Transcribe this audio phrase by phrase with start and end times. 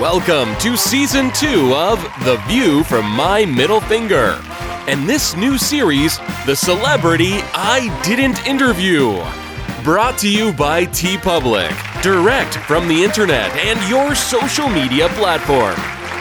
[0.00, 4.40] Welcome to season two of The View from My Middle Finger.
[4.86, 9.16] And this new series, The Celebrity I Didn't Interview.
[9.82, 15.74] Brought to you by TeePublic, direct from the internet and your social media platform.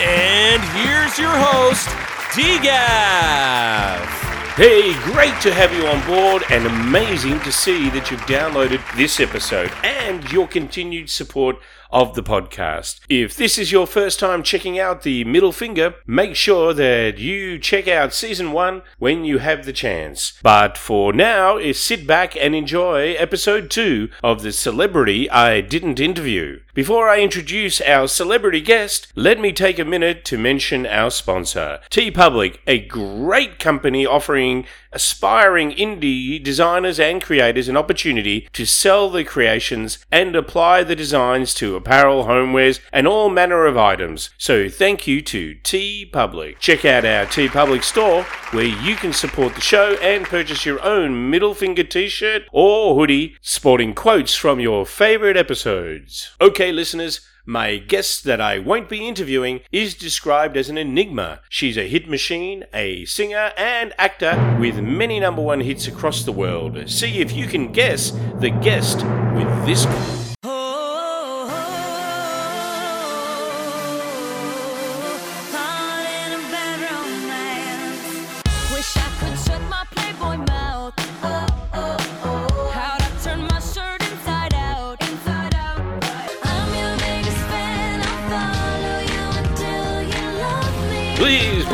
[0.00, 1.90] And here's your host,
[2.34, 4.17] T Gaff.
[4.58, 9.20] Hey, great to have you on board and amazing to see that you've downloaded this
[9.20, 11.58] episode and your continued support
[11.90, 13.00] of the podcast.
[13.08, 17.58] If this is your first time checking out the middle finger, make sure that you
[17.58, 20.38] check out season one when you have the chance.
[20.42, 26.60] But for now, sit back and enjoy episode two of the celebrity I didn't interview.
[26.78, 31.80] Before I introduce our celebrity guest, let me take a minute to mention our sponsor,
[31.90, 39.24] TeePublic, a great company offering aspiring indie designers and creators an opportunity to sell their
[39.24, 44.30] creations and apply the designs to apparel, homewares, and all manner of items.
[44.38, 46.58] So thank you to TeePublic.
[46.58, 51.30] Check out our TeePublic store where you can support the show and purchase your own
[51.30, 56.30] middle finger t-shirt or hoodie sporting quotes from your favorite episodes.
[56.40, 61.40] Okay, listeners, my guest that I won't be interviewing is described as an enigma.
[61.48, 66.32] She's a hit machine, a singer, and actor with many number one hits across the
[66.32, 66.90] world.
[66.90, 68.98] See if you can guess the guest
[69.34, 70.27] with this.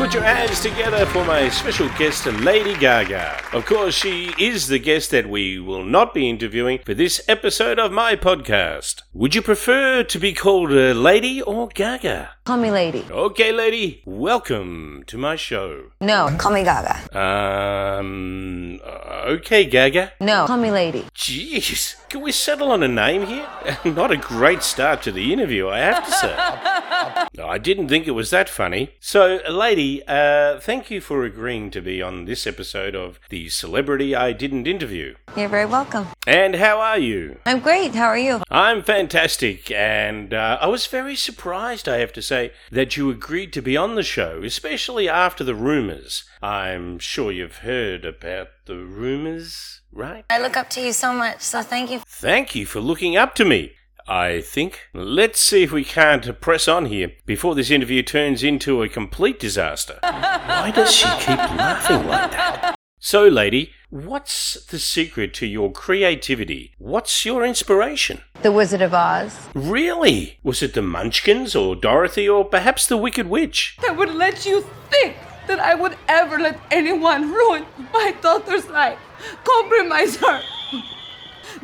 [0.05, 3.41] Put your hands together for my special guest, Lady Gaga.
[3.53, 7.79] Of course, she is the guest that we will not be interviewing for this episode
[7.79, 9.01] of my podcast.
[9.13, 12.34] Would you prefer to be called a lady or Gaga?
[12.45, 13.03] Call me lady.
[13.09, 15.85] Okay, lady, welcome to my show.
[15.99, 17.17] No, call me Gaga.
[17.19, 20.13] Um, okay, Gaga.
[20.21, 21.07] No, call me lady.
[21.15, 23.47] Jeez, can we settle on a name here?
[23.83, 27.21] Not a great start to the interview, I have to say.
[27.37, 28.91] No, I didn't think it was that funny.
[29.01, 34.15] So, lady, uh, thank you for agreeing to be on this episode of The Celebrity
[34.15, 35.15] I Didn't Interview.
[35.35, 36.07] You're very welcome.
[36.25, 37.39] And how are you?
[37.45, 37.93] I'm great.
[37.93, 38.41] How are you?
[38.49, 42.34] I'm fantastic, and uh, I was very surprised, I have to say,
[42.71, 46.23] that you agreed to be on the show, especially after the rumours.
[46.41, 50.25] I'm sure you've heard about the rumours, right?
[50.29, 51.99] I look up to you so much, so thank you.
[52.05, 53.73] Thank you for looking up to me.
[54.07, 54.81] I think.
[54.93, 59.39] Let's see if we can't press on here before this interview turns into a complete
[59.39, 59.97] disaster.
[60.01, 62.74] Why does she keep laughing like that?
[63.07, 66.71] So, lady, what's the secret to your creativity?
[66.79, 68.21] What's your inspiration?
[68.41, 69.37] The Wizard of Oz.
[69.53, 70.39] Really?
[70.41, 73.77] Was it the Munchkins or Dorothy or perhaps the Wicked Witch?
[73.83, 78.97] that would let you think that I would ever let anyone ruin my daughter's life,
[79.43, 80.41] compromise her.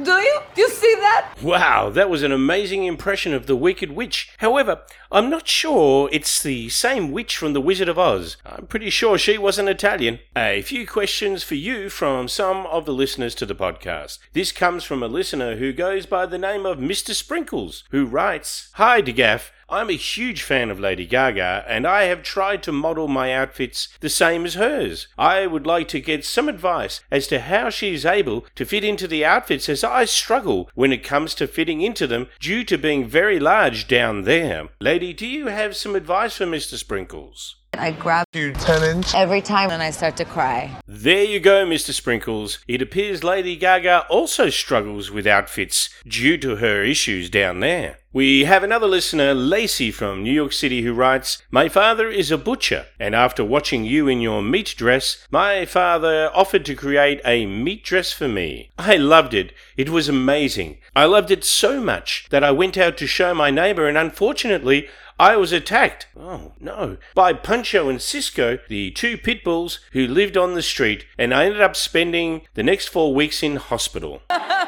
[0.01, 0.39] Do you?
[0.55, 1.33] Do you see that?
[1.41, 4.29] Wow, that was an amazing impression of the Wicked Witch.
[4.37, 4.81] However,
[5.11, 8.37] I'm not sure it's the same witch from The Wizard of Oz.
[8.45, 10.19] I'm pretty sure she wasn't Italian.
[10.35, 14.19] A few questions for you from some of the listeners to the podcast.
[14.33, 17.13] This comes from a listener who goes by the name of Mr.
[17.13, 19.49] Sprinkles, who writes Hi, DeGaff.
[19.71, 23.87] I'm a huge fan of Lady Gaga, and I have tried to model my outfits
[24.01, 25.07] the same as hers.
[25.17, 28.83] I would like to get some advice as to how she is able to fit
[28.83, 32.77] into the outfits as I struggle when it comes to fitting into them due to
[32.77, 34.67] being very large down there.
[34.81, 36.75] Lady, do you have some advice for Mr.
[36.75, 37.55] Sprinkles?
[37.75, 39.15] I grab you 10 inch.
[39.15, 40.69] every time and I start to cry.
[40.85, 41.93] There you go, Mr.
[41.93, 42.59] Sprinkles.
[42.67, 48.00] It appears Lady Gaga also struggles with outfits due to her issues down there.
[48.13, 52.37] We have another listener, Lacey from New York City, who writes My father is a
[52.37, 57.45] butcher, and after watching you in your meat dress, my father offered to create a
[57.45, 58.69] meat dress for me.
[58.77, 59.53] I loved it.
[59.77, 60.79] It was amazing.
[60.93, 64.89] I loved it so much that I went out to show my neighbor, and unfortunately,
[65.17, 70.35] I was attacked, oh no, by Puncho and Cisco, the two pit bulls who lived
[70.35, 74.21] on the street, and I ended up spending the next four weeks in hospital.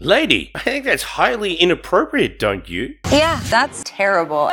[0.00, 2.94] Lady, I think that's highly inappropriate, don't you?
[3.10, 4.50] Yeah, that's terrible.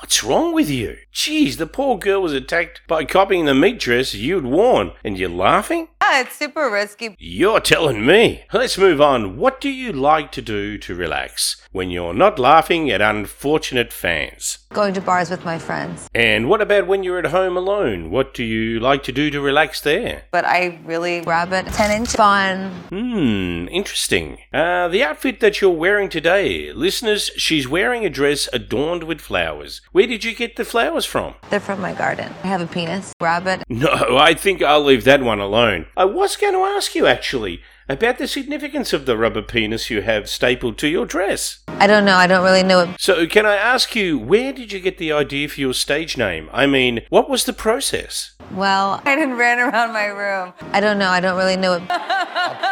[0.00, 0.96] What's wrong with you?
[1.12, 5.28] Geez, the poor girl was attacked by copying the meat dress you'd worn, and you're
[5.28, 5.88] laughing?
[6.04, 7.16] Yeah, it's super risky.
[7.18, 8.44] You're telling me.
[8.52, 9.38] Let's move on.
[9.38, 14.58] What do you like to do to relax when you're not laughing at unfortunate fans?
[14.74, 16.08] Going to bars with my friends.
[16.14, 18.10] And what about when you're at home alone?
[18.10, 20.24] What do you like to do to relax there?
[20.30, 22.70] But I really grab it 10 inch fun.
[22.90, 24.38] Hmm, interesting.
[24.52, 29.80] Uh, the outfit that you're wearing today, listeners, she's wearing a dress adorned with flowers.
[29.92, 31.34] Where did you get the flowers from?
[31.48, 32.30] They're from my garden.
[32.42, 33.14] I have a penis.
[33.18, 33.62] Grab it.
[33.70, 35.86] No, I think I'll leave that one alone.
[35.96, 40.02] I was going to ask you actually about the significance of the rubber penis you
[40.02, 41.62] have stapled to your dress.
[41.68, 42.16] I don't know.
[42.16, 42.90] I don't really know it.
[42.98, 46.48] So, can I ask you, where did you get the idea for your stage name?
[46.52, 48.34] I mean, what was the process?
[48.52, 50.52] Well, I didn't ran around my room.
[50.72, 51.10] I don't know.
[51.10, 51.82] I don't really know it.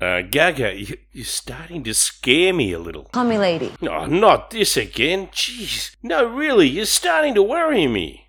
[0.00, 3.04] Uh, Gaga, you, you're starting to scare me a little.
[3.04, 3.72] Call me lady.
[3.80, 5.28] No, not this again.
[5.28, 5.96] Jeez.
[6.02, 8.28] No, really, you're starting to worry me.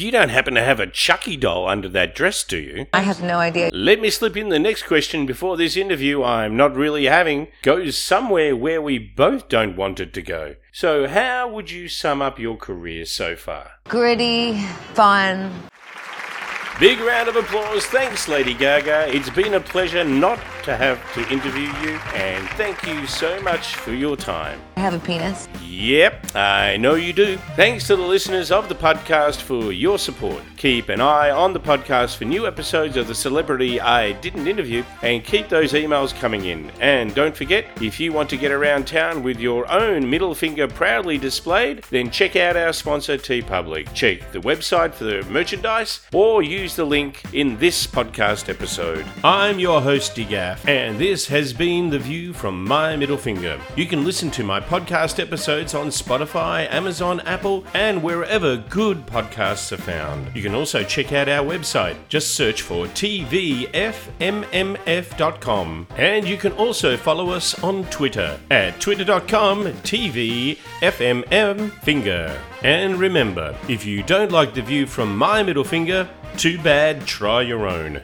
[0.00, 2.86] You don't happen to have a Chucky doll under that dress, do you?
[2.94, 3.68] I have no idea.
[3.70, 7.98] Let me slip in the next question before this interview I'm not really having goes
[7.98, 10.56] somewhere where we both don't want it to go.
[10.72, 13.72] So, how would you sum up your career so far?
[13.88, 14.58] Gritty,
[14.94, 15.52] fun.
[16.78, 17.84] Big round of applause.
[17.84, 19.14] Thanks, Lady Gaga.
[19.14, 23.76] It's been a pleasure not to have to interview you, and thank you so much
[23.76, 24.60] for your time.
[24.76, 25.48] I have a penis.
[25.62, 27.36] Yep, I know you do.
[27.56, 30.42] Thanks to the listeners of the podcast for your support.
[30.56, 34.84] Keep an eye on the podcast for new episodes of the celebrity I didn't interview
[35.02, 36.70] and keep those emails coming in.
[36.80, 40.68] And don't forget, if you want to get around town with your own middle finger
[40.68, 43.92] proudly displayed, then check out our sponsor TeePublic.
[43.94, 49.06] Check the website for the merchandise or use the link in this podcast episode.
[49.24, 50.14] I'm your host,
[50.66, 53.60] And this has been The View from My Middle Finger.
[53.76, 59.70] You can listen to my podcast episodes on Spotify, Amazon, Apple, and wherever good podcasts
[59.72, 60.34] are found.
[60.34, 61.96] You can also check out our website.
[62.08, 64.06] Just search for tvfmmf.com.
[65.96, 72.38] And you can also follow us on Twitter at twitter.com tvfmmfinger.
[72.62, 77.42] And remember, if you don't like the view from my middle finger, too bad, try
[77.42, 78.00] your own.